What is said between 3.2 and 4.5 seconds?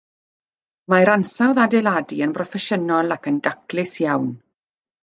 yn daclus iawn